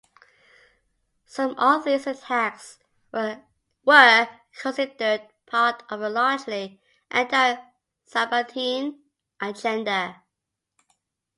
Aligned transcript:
Some 1.27 1.51
of 1.59 1.83
these 1.85 2.07
attacks 2.07 2.79
were 3.13 3.43
considered 4.59 5.27
part 5.45 5.83
of 5.91 6.01
a 6.01 6.09
largely 6.09 6.81
Anti-Sabbatean 7.11 8.97
agenda. 9.39 10.23